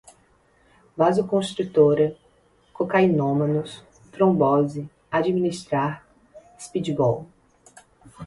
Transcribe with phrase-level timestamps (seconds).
[0.97, 2.17] vasoconstritora,
[2.73, 6.03] cocainômanos, trombose, administrar,
[6.57, 7.27] speedball